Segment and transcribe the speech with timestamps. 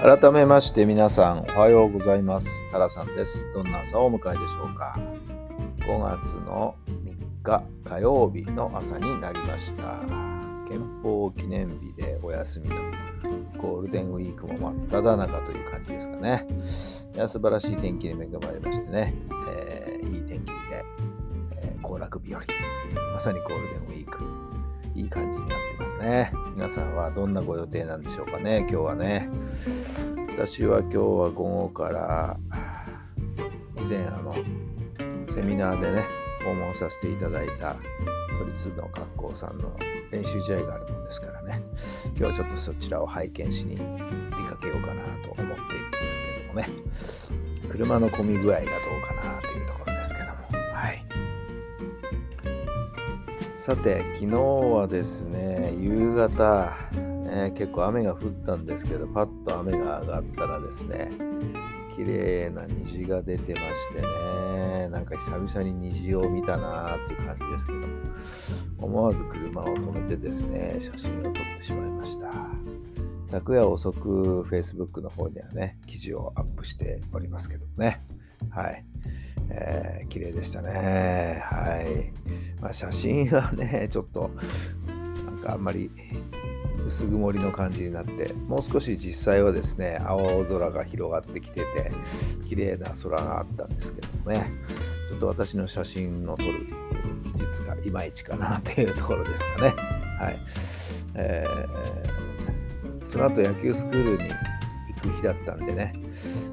[0.00, 2.48] 改めまして皆さんおはようございます。
[2.70, 3.52] タラさんです。
[3.52, 4.96] どんな朝をお迎えでしょうか。
[5.78, 9.98] 5月の3日火曜日の朝になりました。
[10.68, 12.76] 憲法記念日でお休みと
[13.60, 16.46] ゴールデンウィークも真っ只中という感じですかね。
[17.16, 19.14] いや素晴らしい天気に恵まれましてね、
[19.48, 20.84] えー、いい天気で、
[21.56, 22.40] えー、楽日和。
[23.14, 24.47] まさにゴールデンウィーク。
[24.98, 26.32] いい感じになってますね。
[26.56, 29.28] 皆さんはどんなご予定なんでしょうかね、今日はね。
[30.34, 32.36] 私は今日は午後から
[33.76, 34.34] 以前あの
[35.30, 36.04] セミナーでね
[36.44, 37.76] 訪問させていただいた
[38.38, 39.76] 都立の学校さんの
[40.10, 41.60] 練習試合があるもんですからね
[42.16, 43.84] 今日はちょっとそちらを拝見しに出
[44.48, 46.68] かけようかなと思っているんですけどもね
[47.70, 49.17] 車の混み具合がどうかな
[53.68, 61.10] さて昨日はですね夕方ね、結構雨が降ったんですけど、パッと雨が上がったらですね、
[61.94, 72.32] 綺麗な虹が出てましてね、なんか久々に虹を見たなーっていう感じですけど、思わず車を止めてですね、写真を撮ってしまいました。
[73.26, 78.00] 昨夜遅く Facebook の方にはね、記事をアップしておりますけどね。
[78.48, 78.82] はい。
[79.50, 81.42] えー、綺麗でしたね。
[81.44, 82.12] はい。
[82.60, 84.30] まあ、写真はね、 ちょっと、
[85.24, 85.90] なんかあんまり
[86.88, 91.92] 薄曇りの感じになってもう少し実際はですね青空が広がってきてて
[92.48, 94.50] 綺麗な空があったんですけどもね
[95.08, 96.66] ちょっと私の写真の撮る
[97.24, 99.74] 技術がいまいちかなというところですかね
[100.18, 100.38] はい、
[101.14, 104.30] えー、その後野球スクールに
[104.94, 105.92] 行く日だったんでね、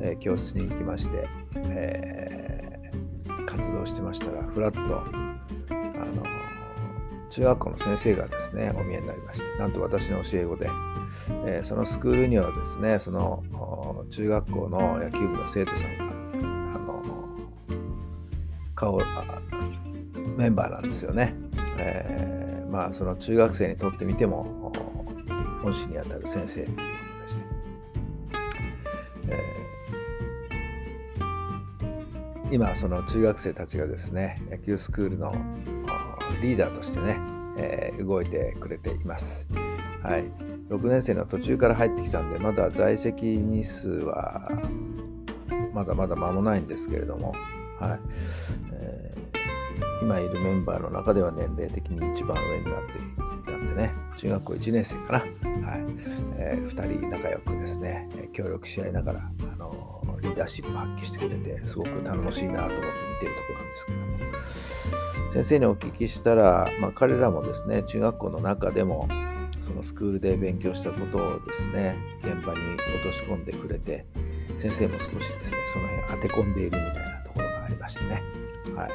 [0.00, 2.35] えー、教室に行きまして、え
[3.86, 6.22] してましたらふらっとあの
[7.30, 10.70] 中学校の先生がですねお見えになりましてなんと私の教え子で、
[11.46, 13.42] えー、そのスクールにはですねその
[14.10, 17.02] 中学校の野球部の生徒さんがあの
[18.74, 19.00] 顔
[20.36, 21.34] メンバーなんですよね、
[21.78, 24.72] えー、まあその中学生にとってみても
[25.64, 27.44] 恩師にあたる先生ということでして、
[29.28, 29.65] えー、
[32.50, 35.34] 今その中学生たちがですね野球スクールの
[36.40, 37.18] リーダーとしてね、
[37.58, 39.48] えー、動いてくれています。
[40.02, 40.24] はい。
[40.68, 44.50] 6年生の途中から入ってきたんで、まだ在籍日数は
[45.72, 47.34] まだまだ間もないんですけれども、
[47.78, 48.00] はい
[48.72, 55.84] えー、今いるメンバーの中では年齢的に一番上になっていったんでね、中学校1年生かな、はい
[56.38, 59.20] えー、2人仲良くですね、協力し合いながら、
[59.52, 64.06] あのリーダーシップ発揮してくれて、すごく頼もしいなと思って見てるところなんですけども、
[65.32, 69.08] 先生にお聞きしたら、まあ、彼らもですね中学校の中でも
[69.60, 74.06] そのスクールで勉強したことをですね現場に落とし込んでくれて
[74.58, 78.22] 先生も少しですねその辺当て込んでいるみたいなところがありましてね、
[78.74, 78.90] はい、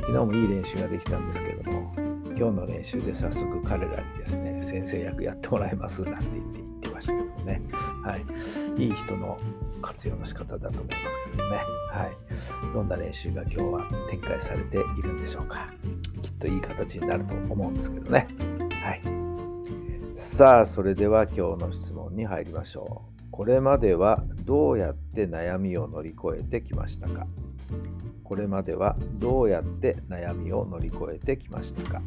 [0.00, 1.94] 昨日もいい練習ができたんですけども
[2.36, 7.62] 今日の練習で早速彼らにですね先生役やってもらいますなんて言って言ってましたけどもね、
[8.02, 9.36] はい、いい人の
[9.82, 11.56] 活用の仕方だと思いますけどね、
[11.90, 15.68] はい、どんな練習が今日は展開されているんでしょうか。
[16.22, 18.26] きっといい形になると思うんですけどね。
[18.82, 19.02] はい。
[20.14, 23.30] さあそれでは今日の質問に入りましょう。
[23.30, 27.26] これまではどうやって悩みを乗り越えてきましたか。
[28.24, 32.02] これまではどうやって悩みを乗り越えてきましたか。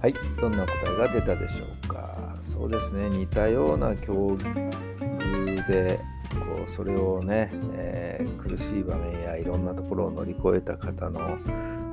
[0.00, 2.36] はい、どんな答えが出たでしょうか？
[2.40, 5.98] そうですね、似たような境遇で、
[6.30, 11.36] こうそれをね、えー、苦しい場面やいろんなところを乗り越えた方の、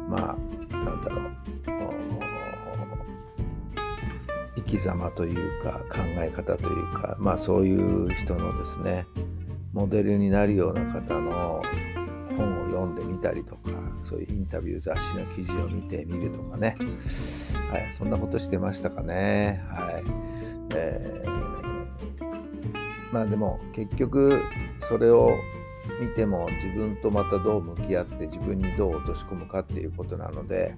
[0.07, 0.37] ま
[0.71, 1.31] あ、なんだろう、
[4.55, 9.07] 生き様というか、考え方というか、まあそういう人のですね、
[9.73, 11.63] モデルになるような方の
[12.35, 13.71] 本を読んでみたりとか
[14.03, 16.75] そういうインタビュー雑誌の記事を見てみるとかね、
[17.71, 20.03] はい、そんなことしてましたかね、はい。
[20.75, 21.53] えー、
[23.11, 24.41] まあでも結局
[24.79, 25.35] それを
[25.99, 30.75] 見ても自分とまたどう向き合って自分にどう落とし込むかっていうことなので、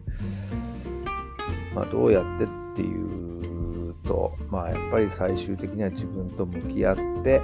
[1.74, 7.42] まあ、どうやってっていうと、まあ、やっぱり最終的には自分と向き合って、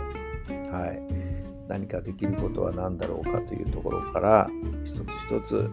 [0.72, 1.02] はい、
[1.68, 4.50] 何かできることは何だろうかというところから
[4.84, 5.70] 一つ一つ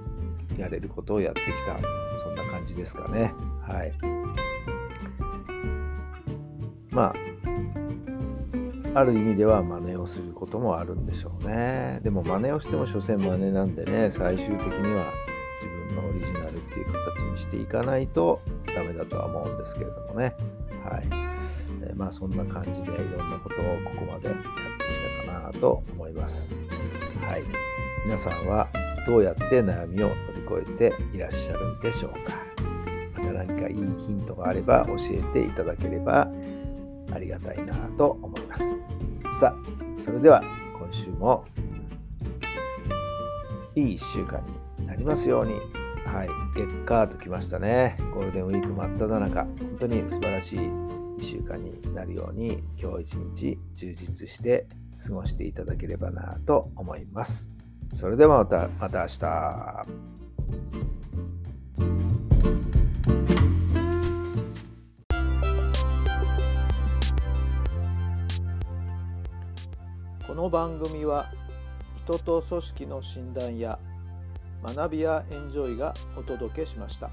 [0.57, 1.79] やれることをやってきた
[2.17, 3.33] そんな感じですかね。
[3.63, 3.93] はい、
[6.91, 7.31] まあ
[8.93, 12.01] ある意味では真似をすることもあるんでしょうね。
[12.03, 15.05] でも真似をしても所詮真似なんでね、最終的には
[15.61, 18.41] 自分のオリジナルっていう形にしていかないと
[18.75, 20.35] ダメだとは思うんですけれどもね。
[20.85, 21.07] はい。
[21.89, 24.35] え、まあそんな感じでいろんなことをここまで
[25.61, 26.53] と思います。
[27.23, 27.43] はい。
[28.05, 28.69] 皆さんは
[29.07, 30.15] どうやって悩みを乗
[30.57, 32.35] り越えていらっしゃるんでしょうか？
[33.17, 36.29] また何かいいヒントがあれば教えていただければ
[37.13, 38.77] ありがたいなと思います。
[39.39, 40.43] さあ、それでは
[40.79, 41.45] 今週も
[43.75, 44.45] いい1週間
[44.79, 45.55] になりますように。
[46.07, 47.97] はい、月火ときましたね。
[48.13, 54.67] ゴールデンウィーク真っ只中、本当に素晴らしい1週間になるように、今日一日充実して
[55.07, 57.51] 過ごしていただければなと思います。
[57.93, 59.87] それではまた、また明日。
[70.27, 71.31] この番組は
[72.05, 73.79] 人と組織の診断や
[74.63, 77.11] 学びやエンジョイがお届けしました。